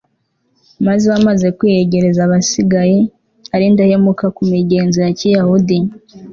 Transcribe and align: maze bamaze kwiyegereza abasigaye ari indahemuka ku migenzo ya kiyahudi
maze 0.87 1.05
bamaze 1.13 1.47
kwiyegereza 1.57 2.21
abasigaye 2.23 2.97
ari 3.53 3.63
indahemuka 3.69 4.25
ku 4.35 4.41
migenzo 4.51 4.97
ya 5.05 5.11
kiyahudi 5.17 5.77